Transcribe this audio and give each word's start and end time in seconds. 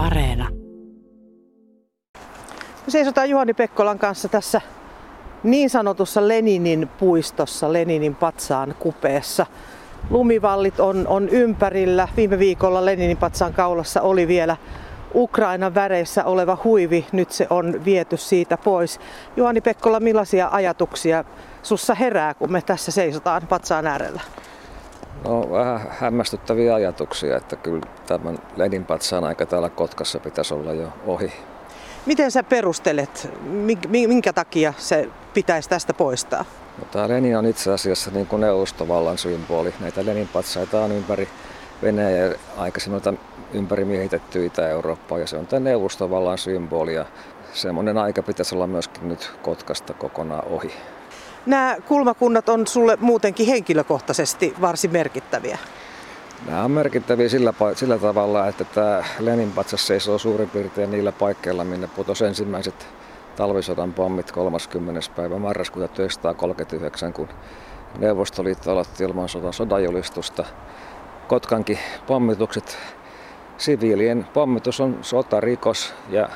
Areena. 0.00 0.48
Seisotaan 2.88 3.30
Juhani 3.30 3.54
Pekkolan 3.54 3.98
kanssa 3.98 4.28
tässä 4.28 4.60
niin 5.42 5.70
sanotussa 5.70 6.28
Leninin 6.28 6.88
puistossa, 6.98 7.72
Leninin 7.72 8.14
patsaan 8.14 8.74
kupeessa. 8.78 9.46
Lumivallit 10.10 10.80
on, 10.80 11.06
on 11.06 11.28
ympärillä. 11.28 12.08
Viime 12.16 12.38
viikolla 12.38 12.84
Leninin 12.84 13.16
patsaan 13.16 13.52
kaulassa 13.52 14.00
oli 14.00 14.28
vielä 14.28 14.56
Ukrainan 15.14 15.74
väreissä 15.74 16.24
oleva 16.24 16.58
huivi. 16.64 17.06
Nyt 17.12 17.30
se 17.30 17.46
on 17.50 17.84
viety 17.84 18.16
siitä 18.16 18.56
pois. 18.56 19.00
Juhani 19.36 19.60
Pekkola, 19.60 20.00
millaisia 20.00 20.48
ajatuksia 20.52 21.24
sussa 21.62 21.94
herää, 21.94 22.34
kun 22.34 22.52
me 22.52 22.62
tässä 22.62 22.90
seisotaan 22.90 23.42
patsaan 23.48 23.86
äärellä? 23.86 24.20
No 25.24 25.50
vähän 25.50 25.80
hämmästyttäviä 25.90 26.74
ajatuksia, 26.74 27.36
että 27.36 27.56
kyllä 27.56 27.86
tämän 28.06 28.38
Lenin 28.56 28.84
patsaan 28.84 29.24
aika 29.24 29.46
täällä 29.46 29.70
Kotkassa 29.70 30.18
pitäisi 30.18 30.54
olla 30.54 30.72
jo 30.72 30.88
ohi. 31.06 31.32
Miten 32.06 32.30
sä 32.30 32.42
perustelet, 32.42 33.32
minkä 33.88 34.32
takia 34.32 34.74
se 34.78 35.08
pitäisi 35.34 35.68
tästä 35.68 35.94
poistaa? 35.94 36.44
No, 36.78 36.84
tämä 36.92 37.08
Lenin 37.08 37.38
on 37.38 37.46
itse 37.46 37.72
asiassa 37.72 38.10
niin 38.10 38.26
kuin 38.26 38.40
neuvostovallan 38.40 39.18
symboli. 39.18 39.74
Näitä 39.80 40.06
Lenin 40.06 40.28
patsaita 40.28 40.84
on 40.84 40.92
ympäri 40.92 41.28
Venäjä 41.82 42.34
aikaisemmin 42.56 43.18
ympäri 43.52 43.84
miehitetty 43.84 44.46
Itä-Eurooppaa 44.46 45.18
ja 45.18 45.26
se 45.26 45.36
on 45.36 45.46
tämä 45.46 45.60
neuvostovallan 45.60 46.38
symboli 46.38 46.94
ja 46.94 47.04
semmoinen 47.52 47.98
aika 47.98 48.22
pitäisi 48.22 48.54
olla 48.54 48.66
myöskin 48.66 49.08
nyt 49.08 49.30
Kotkasta 49.42 49.94
kokonaan 49.94 50.48
ohi. 50.48 50.72
Nämä 51.46 51.76
kulmakunnat 51.88 52.48
on 52.48 52.66
sulle 52.66 52.98
muutenkin 53.00 53.46
henkilökohtaisesti 53.46 54.54
varsin 54.60 54.92
merkittäviä. 54.92 55.58
Nämä 56.46 56.64
on 56.64 56.70
merkittäviä 56.70 57.28
sillä, 57.28 57.54
sillä 57.74 57.98
tavalla, 57.98 58.48
että 58.48 58.64
tämä 58.64 59.04
Lenin 59.18 59.52
patsas 59.52 59.86
seisoo 59.86 60.18
suurin 60.18 60.50
piirtein 60.50 60.90
niillä 60.90 61.12
paikkeilla, 61.12 61.64
minne 61.64 61.86
putosi 61.96 62.24
ensimmäiset 62.24 62.86
talvisodan 63.36 63.92
pommit 63.92 64.32
30. 64.32 65.00
päivä 65.16 65.38
marraskuuta 65.38 65.88
1939, 65.88 67.12
kun 67.12 67.28
Neuvostoliitto 67.98 68.72
aloitti 68.72 69.04
ilman 69.04 69.28
sodan 69.28 69.52
sodajulistusta. 69.52 70.44
Kotkankin 71.28 71.78
pommitukset, 72.06 72.78
siviilien 73.58 74.26
pommitus 74.32 74.80
on 74.80 74.98
sotarikos 75.02 75.94
ja 76.08 76.28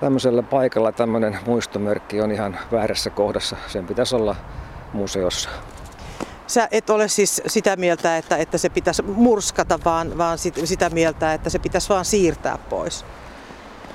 tämmöisellä 0.00 0.42
paikalla 0.42 0.92
tämmöinen 0.92 1.38
muistomerkki 1.46 2.20
on 2.20 2.32
ihan 2.32 2.58
väärässä 2.72 3.10
kohdassa. 3.10 3.56
Sen 3.66 3.86
pitäisi 3.86 4.16
olla 4.16 4.36
museossa. 4.92 5.50
Sä 6.46 6.68
et 6.70 6.90
ole 6.90 7.08
siis 7.08 7.42
sitä 7.46 7.76
mieltä, 7.76 8.16
että, 8.16 8.36
että 8.36 8.58
se 8.58 8.68
pitäisi 8.68 9.02
murskata, 9.02 9.78
vaan, 9.84 10.18
vaan 10.18 10.38
sit, 10.38 10.60
sitä 10.64 10.90
mieltä, 10.90 11.34
että 11.34 11.50
se 11.50 11.58
pitäisi 11.58 11.88
vaan 11.88 12.04
siirtää 12.04 12.58
pois. 12.70 13.04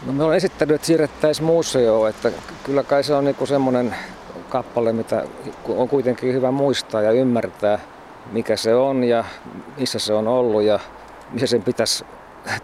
No 0.05 0.13
me 0.13 0.23
on 0.23 0.35
esittänyt, 0.35 0.75
että 0.75 0.87
siirrettäisiin 0.87 1.45
museoon, 1.45 2.09
että 2.09 2.31
kyllä 2.63 2.83
kai 2.83 3.03
se 3.03 3.13
on 3.13 3.25
niinku 3.25 3.45
semmoinen 3.45 3.95
kappale, 4.49 4.93
mitä 4.93 5.25
on 5.67 5.89
kuitenkin 5.89 6.33
hyvä 6.33 6.51
muistaa 6.51 7.01
ja 7.01 7.11
ymmärtää, 7.11 7.79
mikä 8.31 8.55
se 8.55 8.75
on 8.75 9.03
ja 9.03 9.23
missä 9.77 9.99
se 9.99 10.13
on 10.13 10.27
ollut 10.27 10.63
ja 10.63 10.79
missä 11.31 11.47
sen 11.47 11.63
pitäisi 11.63 12.05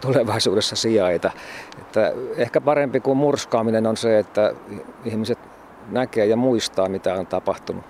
tulevaisuudessa 0.00 0.76
sijaita. 0.76 1.30
Että 1.78 2.12
ehkä 2.36 2.60
parempi 2.60 3.00
kuin 3.00 3.18
murskaaminen 3.18 3.86
on 3.86 3.96
se, 3.96 4.18
että 4.18 4.52
ihmiset 5.04 5.38
näkee 5.90 6.26
ja 6.26 6.36
muistaa, 6.36 6.88
mitä 6.88 7.14
on 7.14 7.26
tapahtunut. 7.26 7.84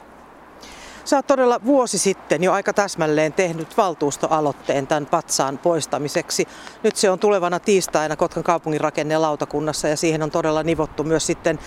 Sä 1.04 1.16
oot 1.16 1.26
todella 1.26 1.60
vuosi 1.64 1.98
sitten 1.98 2.42
jo 2.42 2.52
aika 2.52 2.72
täsmälleen 2.72 3.32
tehnyt 3.32 3.76
valtuustoaloitteen 3.76 4.86
tämän 4.86 5.06
patsaan 5.06 5.58
poistamiseksi. 5.58 6.48
Nyt 6.82 6.96
se 6.96 7.10
on 7.10 7.18
tulevana 7.18 7.60
tiistaina 7.60 8.16
Kotkan 8.16 8.44
kaupungin 8.44 8.80
lautakunnassa 9.16 9.88
ja 9.88 9.96
siihen 9.96 10.22
on 10.22 10.30
todella 10.30 10.62
nivottu 10.62 11.04
myös 11.04 11.26
sitten 11.26 11.58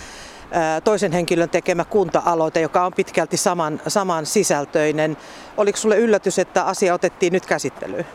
toisen 0.84 1.12
henkilön 1.12 1.50
tekemä 1.50 1.84
kunta-aloite, 1.84 2.60
joka 2.60 2.86
on 2.86 2.92
pitkälti 2.92 3.36
saman, 3.36 3.80
saman 3.88 4.26
sisältöinen. 4.26 5.16
Oliko 5.56 5.78
sulle 5.78 5.96
yllätys, 5.96 6.38
että 6.38 6.62
asia 6.62 6.94
otettiin 6.94 7.32
nyt 7.32 7.46
käsittelyyn? 7.46 8.06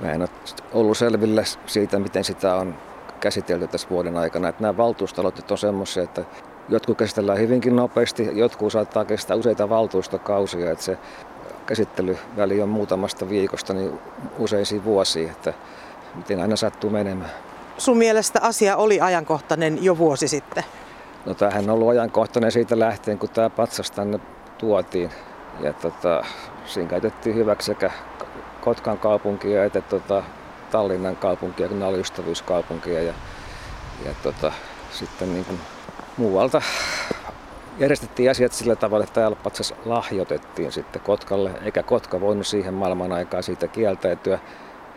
Mä 0.00 0.12
en 0.12 0.22
ole 0.22 0.28
ollut 0.72 0.98
selville 0.98 1.44
siitä, 1.66 1.98
miten 1.98 2.24
sitä 2.24 2.54
on 2.54 2.74
käsitelty 3.20 3.68
tässä 3.68 3.90
vuoden 3.90 4.16
aikana. 4.16 4.48
Että 4.48 4.62
nämä 4.62 4.76
valtuustalotet 4.76 5.50
on 5.50 5.58
semmoisia, 5.58 6.02
että 6.02 6.24
jotkut 6.68 6.98
käsitellään 6.98 7.38
hyvinkin 7.38 7.76
nopeasti, 7.76 8.28
jotkut 8.32 8.72
saattaa 8.72 9.04
kestää 9.04 9.36
useita 9.36 9.68
valtuustokausia, 9.68 10.70
että 10.70 10.84
se 10.84 10.98
käsittelyväli 11.66 12.62
on 12.62 12.68
muutamasta 12.68 13.28
viikosta 13.28 13.74
niin 13.74 13.98
useisiin 14.38 14.84
vuosiin, 14.84 15.30
että 15.30 15.54
miten 16.14 16.40
aina 16.40 16.56
sattuu 16.56 16.90
menemään. 16.90 17.30
Sun 17.78 17.98
mielestä 17.98 18.40
asia 18.42 18.76
oli 18.76 19.00
ajankohtainen 19.00 19.84
jo 19.84 19.98
vuosi 19.98 20.28
sitten? 20.28 20.64
No 21.26 21.34
tämähän 21.34 21.64
on 21.64 21.70
ollut 21.70 21.88
ajankohtainen 21.88 22.52
siitä 22.52 22.78
lähtien, 22.78 23.18
kun 23.18 23.28
tämä 23.28 23.50
patsas 23.50 23.90
tänne 23.90 24.20
tuotiin. 24.58 25.10
Ja 25.60 25.72
tota, 25.72 26.24
siinä 26.64 26.90
käytettiin 26.90 27.36
hyväksi 27.36 27.66
sekä 27.66 27.90
Kotkan 28.66 28.98
kaupunkia 28.98 29.64
että 29.64 29.80
tota, 29.80 30.22
Tallinnan 30.70 31.16
kaupunkia, 31.16 31.68
kun 31.68 31.82
oli 31.82 32.00
ystävyyskaupunkia. 32.00 33.02
Ja, 33.02 33.14
ja 34.04 34.14
tota, 34.22 34.52
sitten 34.90 35.32
niin 35.32 35.44
kuin 35.44 35.60
muualta 36.16 36.62
järjestettiin 37.78 38.30
asiat 38.30 38.52
sillä 38.52 38.76
tavalla, 38.76 39.04
että 39.04 39.20
täällä 39.20 39.36
patsas 39.36 39.74
lahjoitettiin 39.84 40.72
sitten 40.72 41.02
Kotkalle, 41.02 41.50
eikä 41.62 41.82
Kotka 41.82 42.20
voinut 42.20 42.46
siihen 42.46 42.74
maailman 42.74 43.12
aikaa 43.12 43.42
siitä 43.42 43.68
kieltäytyä, 43.68 44.38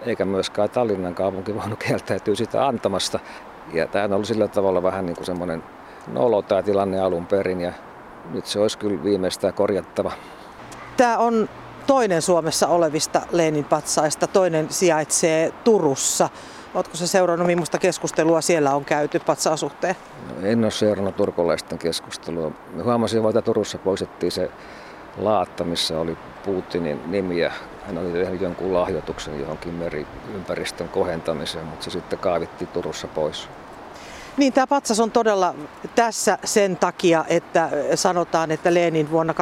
eikä 0.06 0.26
myöskään 0.26 0.70
Tallinnan 0.70 1.16
kaupunki 1.16 1.56
voinut 1.56 1.84
kieltäytyä 1.88 2.36
sitä 2.36 2.68
antamasta. 2.68 3.20
Ja 3.74 3.88
tämä 3.88 4.06
on 4.06 4.14
ollut 4.14 4.28
sillä 4.28 4.48
tavalla 4.48 4.84
vähän 4.84 5.06
niin 5.06 5.16
kuin 5.16 5.26
semmoinen 5.26 5.64
nolo 6.08 6.42
tämä 6.42 6.64
tilanne 6.64 7.00
alun 7.00 7.26
perin 7.26 7.62
ja 7.62 7.74
nyt 8.32 8.46
se 8.46 8.60
olisi 8.60 8.78
kyllä 8.78 9.04
viimeistään 9.04 9.54
korjattava. 9.54 10.12
Tämä 10.98 11.18
on 11.18 11.50
toinen 11.90 12.22
Suomessa 12.22 12.68
olevista 12.68 13.22
Lenin 13.32 13.66
patsaista, 13.66 14.28
toinen 14.28 14.68
sijaitsee 14.70 15.54
Turussa. 15.64 16.30
Oletko 16.74 16.98
se 16.98 17.08
seurannut, 17.08 17.48
millaista 17.48 17.78
keskustelua 17.78 18.42
siellä 18.42 18.76
on 18.76 18.86
käyty 18.86 19.20
patsaan 19.20 19.58
suhteen? 19.58 19.96
No, 20.28 20.48
en 20.48 20.64
ole 20.64 20.72
seurannut 20.72 21.16
turkolaisten 21.16 21.78
keskustelua. 21.78 22.52
Huomasin 22.84 23.30
että 23.30 23.42
Turussa 23.42 23.78
poistettiin 23.78 24.32
se 24.32 24.52
laatta, 25.18 25.64
missä 25.64 26.00
oli 26.00 26.18
Putinin 26.46 27.12
nimi 27.12 27.40
ja 27.40 27.52
hän 27.88 27.98
oli 27.98 28.12
tehnyt 28.12 28.42
jonkun 28.42 28.74
lahjoituksen 28.74 29.40
johonkin 29.40 29.74
meriympäristön 29.74 30.90
kohentamiseen, 30.90 31.66
mutta 31.66 31.84
se 31.84 31.90
sitten 31.90 32.20
kaavittiin 32.20 32.68
Turussa 32.68 33.08
pois. 33.08 33.50
Niin, 34.38 34.54
tämä 34.54 34.68
patsas 34.68 35.00
on 35.00 35.12
todella 35.12 35.56
tässä 35.96 36.38
sen 36.44 36.78
takia, 36.78 37.26
että 37.28 37.70
sanotaan, 37.96 38.52
että 38.52 38.74
Lenin 38.74 39.12
vuonna 39.12 39.34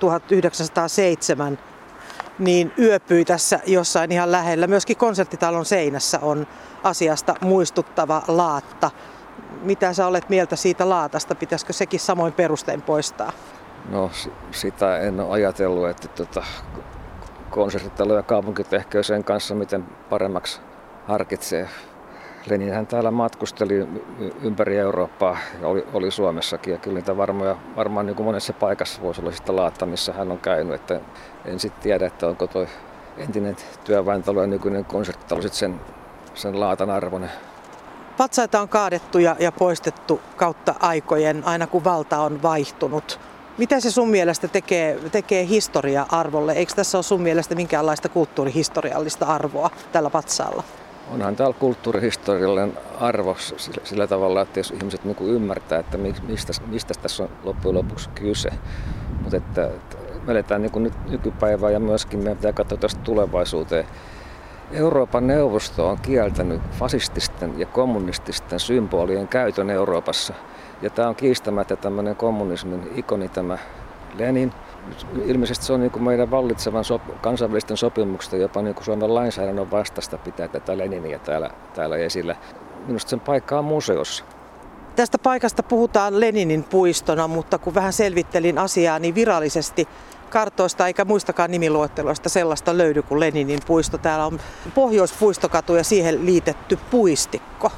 1907 0.00 1.58
niin 2.38 2.72
yöpyi 2.78 3.24
tässä 3.24 3.60
jossain 3.66 4.12
ihan 4.12 4.32
lähellä. 4.32 4.66
Myöskin 4.66 4.96
konserttitalon 4.96 5.64
seinässä 5.64 6.18
on 6.22 6.46
asiasta 6.82 7.34
muistuttava 7.40 8.22
laatta. 8.28 8.90
Mitä 9.62 9.92
sä 9.92 10.06
olet 10.06 10.28
mieltä 10.28 10.56
siitä 10.56 10.88
laatasta? 10.88 11.34
Pitäisikö 11.34 11.72
sekin 11.72 12.00
samoin 12.00 12.32
perustein 12.32 12.82
poistaa? 12.82 13.32
No 13.90 14.10
sitä 14.50 14.98
en 14.98 15.20
ole 15.20 15.32
ajatellut, 15.32 15.88
että 15.88 16.08
tota, 16.08 16.44
konserttitalo 17.50 18.16
ja 18.16 18.22
kaupunki 18.22 18.64
tehköö 18.64 19.02
sen 19.02 19.24
kanssa 19.24 19.54
miten 19.54 19.84
paremmaksi 20.10 20.60
harkitsee. 21.06 21.68
Leninhän 22.50 22.86
täällä 22.86 23.10
matkusteli 23.10 23.88
ympäri 24.42 24.78
Eurooppaa 24.78 25.38
ja 25.60 25.68
oli, 25.68 25.86
oli 25.92 26.10
Suomessakin 26.10 26.72
ja 26.72 26.78
kyllä 26.78 26.94
niitä 26.94 27.16
varmoja, 27.16 27.56
varmaan 27.76 28.06
niin 28.06 28.16
kuin 28.16 28.26
monessa 28.26 28.52
paikassa 28.52 29.02
voisi 29.02 29.20
olla 29.20 29.32
sitä 29.32 29.56
laatta, 29.56 29.86
missä 29.86 30.12
hän 30.12 30.32
on 30.32 30.38
käynyt. 30.38 30.74
Että 30.74 31.00
en 31.44 31.60
sitten 31.60 31.82
tiedä, 31.82 32.06
että 32.06 32.26
onko 32.26 32.46
tuo 32.46 32.66
entinen 33.16 33.56
työväentalo 33.84 34.40
ja 34.40 34.46
nykyinen 34.46 34.84
konserttitalo 34.84 35.42
sen, 35.42 35.80
sen 36.34 36.60
laatan 36.60 36.90
arvoinen. 36.90 37.30
Patsaita 38.16 38.60
on 38.60 38.68
kaadettu 38.68 39.18
ja, 39.18 39.36
ja 39.38 39.52
poistettu 39.52 40.20
kautta 40.36 40.74
aikojen, 40.80 41.42
aina 41.44 41.66
kun 41.66 41.84
valta 41.84 42.18
on 42.18 42.42
vaihtunut. 42.42 43.20
Mitä 43.58 43.80
se 43.80 43.90
sun 43.90 44.10
mielestä 44.10 44.48
tekee, 44.48 44.98
tekee 45.12 45.46
historia-arvolle? 45.46 46.52
Eikö 46.52 46.72
tässä 46.74 46.98
ole 46.98 47.02
sun 47.02 47.22
mielestä 47.22 47.54
minkäänlaista 47.54 48.08
kulttuurihistoriallista 48.08 49.26
arvoa 49.26 49.70
tällä 49.92 50.10
patsaalla? 50.10 50.62
Onhan 51.12 51.36
täällä 51.36 51.56
kulttuurihistoriallinen 51.58 52.78
arvo 53.00 53.36
sillä 53.84 54.06
tavalla, 54.06 54.40
että 54.42 54.60
jos 54.60 54.70
ihmiset 54.70 55.04
niin 55.04 55.14
kuin 55.14 55.30
ymmärtää, 55.30 55.78
että 55.78 55.98
mistä, 55.98 56.52
mistä 56.66 56.94
tässä 57.02 57.22
on 57.22 57.28
loppujen 57.44 57.74
lopuksi 57.74 58.10
kyse. 58.14 58.50
Mutta 59.22 59.36
että, 59.36 59.64
että 59.66 59.96
me 60.26 60.32
eletään 60.32 60.62
niin 60.62 60.72
kuin 60.72 60.82
nyt 60.82 61.10
nykypäivää 61.10 61.70
ja 61.70 61.80
myöskin 61.80 62.18
meidän 62.18 62.36
pitää 62.36 62.52
katsoa 62.52 62.78
tästä 62.78 63.00
tulevaisuuteen. 63.00 63.86
Euroopan 64.72 65.26
neuvosto 65.26 65.88
on 65.88 65.98
kieltänyt 66.02 66.60
fasististen 66.70 67.58
ja 67.58 67.66
kommunististen 67.66 68.60
symbolien 68.60 69.28
käytön 69.28 69.70
Euroopassa. 69.70 70.34
Ja 70.82 70.90
tämä 70.90 71.08
on 71.08 71.14
kiistämättä 71.14 71.76
tämmöinen 71.76 72.16
kommunismin 72.16 72.90
ikoni 72.96 73.28
tämä 73.28 73.58
Lenin, 74.18 74.52
ilmeisesti 75.24 75.64
se 75.64 75.72
on 75.72 75.80
niin 75.80 75.90
kuin 75.90 76.02
meidän 76.02 76.30
vallitsevan 76.30 76.84
sop- 76.84 77.18
kansainvälisten 77.20 77.76
sopimusten, 77.76 78.40
jopa 78.40 78.62
niin 78.62 78.74
kuin 78.74 78.84
Suomen 78.84 79.14
lainsäädännön 79.14 79.70
vastasta 79.70 80.18
pitää 80.18 80.48
tätä 80.48 80.78
Leniniä 80.78 81.18
täällä, 81.18 81.50
täällä 81.74 81.96
esillä. 81.96 82.36
minusta 82.86 83.10
sen 83.10 83.20
paikka 83.20 83.58
on 83.58 83.64
museossa. 83.64 84.24
Tästä 84.96 85.18
paikasta 85.18 85.62
puhutaan 85.62 86.20
Leninin 86.20 86.64
puistona, 86.64 87.28
mutta 87.28 87.58
kun 87.58 87.74
vähän 87.74 87.92
selvittelin 87.92 88.58
asiaa, 88.58 88.98
niin 88.98 89.14
virallisesti 89.14 89.88
kartoista 90.30 90.86
eikä 90.86 91.04
muistakaan 91.04 91.50
nimiluetteloista 91.50 92.28
sellaista 92.28 92.78
löydy 92.78 93.02
kuin 93.02 93.20
Leninin 93.20 93.60
puisto. 93.66 93.98
Täällä 93.98 94.26
on 94.26 94.40
Pohjoispuistokatu 94.74 95.74
ja 95.74 95.84
siihen 95.84 96.26
liitetty 96.26 96.78
puistikko. 96.90 97.72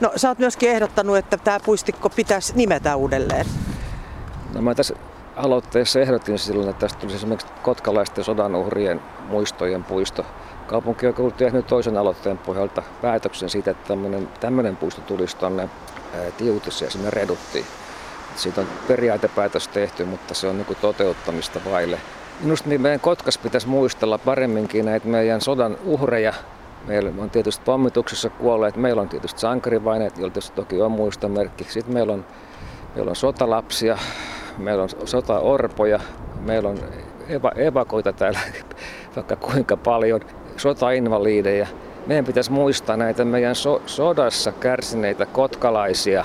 No 0.00 0.12
sä 0.16 0.28
oot 0.28 0.38
myöskin 0.38 0.70
ehdottanut, 0.70 1.16
että 1.16 1.36
tämä 1.36 1.60
puistikko 1.60 2.10
pitäisi 2.10 2.52
nimetä 2.56 2.96
uudelleen. 2.96 3.46
No 4.54 4.62
mä 4.62 4.74
tässä 4.74 4.94
aloitteessa 5.36 6.00
ehdotin 6.00 6.38
silloin, 6.38 6.68
että 6.68 6.80
tästä 6.80 6.98
tulisi 6.98 7.16
esimerkiksi 7.16 7.52
kotkalaisten 7.62 8.24
sodanuhrien 8.24 9.00
muistojen 9.28 9.84
puisto. 9.84 10.26
Kaupunki 10.66 11.06
on 11.06 11.32
tehnyt 11.36 11.66
toisen 11.66 11.96
aloitteen 11.96 12.38
pohjalta 12.38 12.82
päätöksen 13.02 13.48
siitä, 13.48 13.70
että 13.70 13.88
tämmöinen, 13.88 14.28
tämmöinen 14.40 14.76
puisto 14.76 15.00
tulisi 15.00 15.36
tuonne 15.36 15.68
Tiutiseen 16.36 16.90
sinne 16.90 17.10
reduttiin. 17.10 17.64
Siitä 18.36 18.60
on 18.60 18.66
periaatepäätös 18.88 19.68
tehty, 19.68 20.04
mutta 20.04 20.34
se 20.34 20.48
on 20.48 20.56
niin 20.56 20.76
toteuttamista 20.80 21.60
vaille. 21.70 22.00
Minusta 22.40 22.68
niin 22.68 22.80
meidän 22.80 23.00
Kotkas 23.00 23.38
pitäisi 23.38 23.68
muistella 23.68 24.18
paremminkin 24.18 24.84
näitä 24.84 25.08
meidän 25.08 25.40
sodan 25.40 25.76
uhreja. 25.84 26.32
Meillä 26.86 27.12
on 27.18 27.30
tietysti 27.30 27.64
pommituksessa 27.64 28.30
kuolleet, 28.30 28.76
meillä 28.76 29.02
on 29.02 29.08
tietysti 29.08 29.40
sankarivaineet, 29.40 30.18
joilta 30.18 30.40
toki 30.54 30.82
on 30.82 30.92
muistomerkki. 30.92 31.64
Sitten 31.64 31.94
meillä 31.94 32.12
on, 32.12 32.24
meillä 32.94 33.10
on 33.10 33.16
sotalapsia, 33.16 33.98
meillä 34.58 34.82
on 34.82 34.88
sotaorpoja, 35.04 36.00
meillä 36.40 36.68
on 36.68 36.78
eva, 37.28 37.52
evakoita 37.56 38.12
täällä 38.12 38.38
vaikka 39.16 39.36
kuinka 39.36 39.76
paljon, 39.76 40.20
sotainvaliideja. 40.56 41.66
Meidän 42.06 42.24
pitäisi 42.24 42.52
muistaa 42.52 42.96
näitä 42.96 43.24
meidän 43.24 43.54
so- 43.54 43.82
sodassa 43.86 44.52
kärsineitä 44.52 45.26
kotkalaisia 45.26 46.24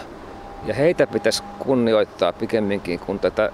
ja 0.65 0.73
heitä 0.73 1.07
pitäisi 1.07 1.43
kunnioittaa 1.59 2.33
pikemminkin 2.33 2.99
kuin 2.99 3.19
tätä 3.19 3.51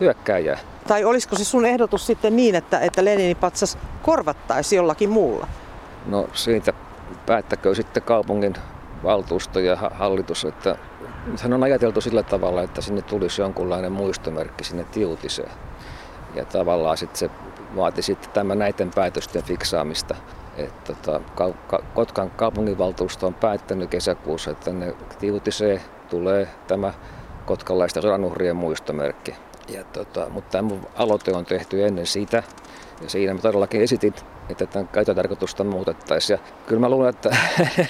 hyökkääjää. 0.00 0.58
Tai 0.88 1.04
olisiko 1.04 1.36
se 1.36 1.44
sun 1.44 1.66
ehdotus 1.66 2.06
sitten 2.06 2.36
niin, 2.36 2.54
että, 2.54 2.78
että 2.78 3.04
Leninin 3.04 3.36
patsas 3.36 3.78
korvattaisi 4.02 4.76
jollakin 4.76 5.10
muulla? 5.10 5.46
No 6.06 6.28
siitä 6.32 6.72
päättäkö 7.26 7.74
sitten 7.74 8.02
kaupungin 8.02 8.54
valtuusto 9.04 9.60
ja 9.60 9.76
hallitus, 9.76 10.44
että 10.44 10.76
Nythän 11.26 11.52
on 11.52 11.62
ajateltu 11.62 12.00
sillä 12.00 12.22
tavalla, 12.22 12.62
että 12.62 12.80
sinne 12.80 13.02
tulisi 13.02 13.42
jonkunlainen 13.42 13.92
muistomerkki 13.92 14.64
sinne 14.64 14.84
tiutiseen. 14.84 15.50
Ja 16.34 16.44
tavallaan 16.44 16.96
sitten 16.96 17.18
se 17.18 17.30
vaati 17.76 18.02
sitten 18.02 18.30
tämä 18.30 18.54
näiden 18.54 18.90
päätösten 18.94 19.42
fiksaamista. 19.42 20.14
Että 20.56 20.94
tota, 20.94 21.20
Kotkan 21.94 22.30
kaupunginvaltuusto 22.30 23.26
on 23.26 23.34
päättänyt 23.34 23.90
kesäkuussa, 23.90 24.50
että 24.50 24.64
tänne 24.64 24.94
tiutiseen 25.18 25.80
tulee 26.10 26.48
tämä 26.66 26.92
kotkalaisten 27.46 28.02
sodanuhrien 28.02 28.56
muistomerkki. 28.56 29.34
Ja 29.68 29.84
tota, 29.84 30.28
mutta 30.28 30.50
tämä 30.50 30.70
aloite 30.94 31.32
on 31.32 31.44
tehty 31.44 31.86
ennen 31.86 32.06
sitä. 32.06 32.42
Ja 33.02 33.10
siinä 33.10 33.34
mä 33.34 33.40
todellakin 33.40 33.80
esitin, 33.80 34.14
että 34.48 34.66
tämän 34.66 34.88
käytötarkoitusta 34.88 35.64
muutettaisiin. 35.64 36.38
Ja 36.38 36.52
kyllä 36.66 36.80
mä 36.80 36.88
luulen, 36.88 37.10
että 37.10 37.36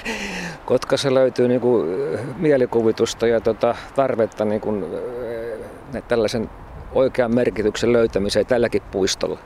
Kotkassa 0.67 1.15
löytyy 1.15 1.49
niin 1.49 1.61
kuin 1.61 1.87
mielikuvitusta 2.37 3.27
ja 3.27 3.41
tota, 3.41 3.75
tarvetta 3.97 4.45
niin 4.45 4.61
kuin, 4.61 4.85
tällaisen 6.09 6.51
oikean 6.93 7.35
merkityksen 7.35 7.93
löytämiseen 7.93 8.47
tälläkin 8.47 8.83
puistolla. 8.83 9.39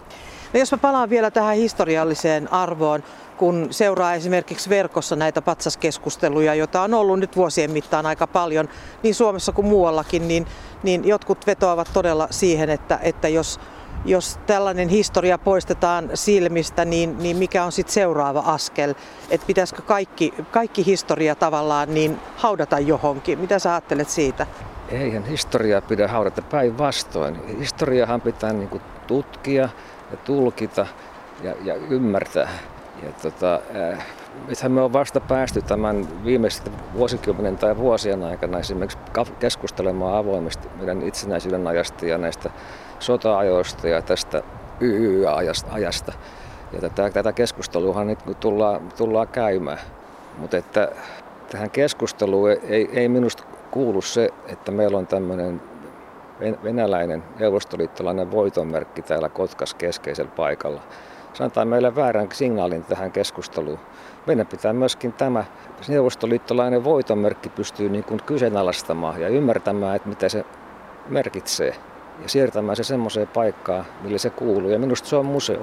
No 0.52 0.61
jos 0.61 0.73
mä 0.73 0.79
palaan 0.79 1.11
vielä 1.11 1.31
tähän 1.31 1.56
historialliseen 1.56 2.52
arvoon, 2.52 3.02
kun 3.37 3.69
seuraa 3.70 4.14
esimerkiksi 4.14 4.70
verkossa 4.70 5.17
näitä 5.17 5.43
patsaskeskusteluja, 5.43 6.55
joita 6.55 6.82
on 6.82 6.94
ollut 6.94 7.19
nyt 7.19 7.37
vuosien 7.37 7.70
mittaan 7.70 8.06
aika 8.06 8.26
paljon, 8.26 8.69
niin 9.02 9.14
Suomessa 9.14 9.52
kuin 9.52 9.67
muuallakin, 9.67 10.29
niin, 10.29 10.47
niin 10.82 11.08
jotkut 11.08 11.47
vetoavat 11.47 11.91
todella 11.93 12.29
siihen, 12.31 12.70
että, 12.70 12.99
että 13.02 13.29
jos 13.29 13.61
jos 14.05 14.38
tällainen 14.47 14.88
historia 14.88 15.38
poistetaan 15.38 16.11
silmistä, 16.14 16.85
niin, 16.85 17.19
niin 17.19 17.37
mikä 17.37 17.64
on 17.64 17.73
sitten 17.73 17.94
seuraava 17.94 18.41
askel? 18.41 18.94
Että 19.31 19.47
pitäisikö 19.47 19.82
kaikki, 19.82 20.35
kaikki 20.50 20.87
historia 20.87 21.35
tavallaan 21.35 21.94
niin 21.94 22.19
haudata 22.37 22.79
johonkin? 22.79 23.38
Mitä 23.38 23.58
sä 23.58 23.73
ajattelet 23.73 24.08
siitä? 24.08 24.47
Eihän 24.88 25.25
historiaa 25.25 25.81
pidä 25.81 26.08
haudata 26.08 26.43
päinvastoin. 26.43 27.58
Historiahan 27.58 28.20
pitää 28.20 28.52
niin 28.52 28.81
tutkia 29.06 29.69
ja 30.11 30.17
tulkita 30.17 30.87
ja, 31.43 31.55
ja 31.65 31.75
ymmärtää. 31.75 32.49
Ja 33.03 33.12
tota, 33.23 33.61
nythän 34.49 34.73
me 34.73 34.81
on 34.81 34.93
vasta 34.93 35.21
päästy 35.21 35.62
tämän 35.62 36.25
viimeisten 36.25 36.73
vuosikymmenen 36.95 37.57
tai 37.57 37.77
vuosien 37.77 38.23
aikana 38.23 38.59
esimerkiksi 38.59 38.99
keskustelemaan 39.39 40.17
avoimesti 40.17 40.69
meidän 40.77 41.03
itsenäisyyden 41.03 41.67
ajasta 41.67 42.07
ja 42.07 42.19
näistä 42.19 42.51
sota-ajoista 42.99 43.89
ja 43.89 44.03
tästä 44.03 44.43
YY-ajasta. 44.81 46.12
Ja 46.73 46.81
tätä, 46.81 47.11
tätä 47.11 47.33
keskustelua 47.33 48.05
nyt 48.05 48.19
tullaan, 48.41 48.81
tullaan 48.97 49.29
käymään. 49.29 49.79
Mutta 50.39 50.57
että 50.57 50.89
tähän 51.51 51.71
keskusteluun 51.71 52.51
ei, 52.51 52.89
ei 52.93 53.09
minusta 53.09 53.43
kuulu 53.71 54.03
se, 54.03 54.29
että 54.47 54.73
meillä 54.73 54.99
on 54.99 55.07
tämmöinen 55.07 55.62
venäläinen 56.41 57.25
neuvostoliittolainen 57.39 58.31
voitonmerkki 58.31 59.03
täällä 59.03 59.29
Kotkas 59.29 59.75
keskeisellä 59.75 60.31
paikalla. 60.37 60.81
Se 61.33 61.45
antaa 61.45 61.65
meille 61.65 61.97
väärän 61.97 62.29
signaalin 62.33 62.85
tähän 62.85 63.13
keskusteluun. 63.13 63.79
Meidän 64.27 64.47
pitää 64.47 64.73
myöskin 64.73 65.13
tämä 65.13 65.45
neuvostoliittolainen 65.89 66.85
voitonmerkki 66.85 67.49
pystyy 67.49 67.89
niin 67.89 68.05
kuin 68.05 68.21
kyseenalaistamaan 68.27 69.21
ja 69.21 69.29
ymmärtämään, 69.29 69.97
että 69.97 70.09
mitä 70.09 70.29
se 70.29 70.45
merkitsee 71.09 71.75
ja 72.23 72.29
siirtämään 72.29 72.77
se 72.77 72.85
semmoiseen 72.85 73.29
paikkaan, 73.29 73.85
mille 74.03 74.19
se 74.19 74.31
kuuluu. 74.31 74.71
Ja 74.71 74.79
minusta 74.79 75.09
se 75.09 75.17
on 75.17 75.27
museo. 75.27 75.63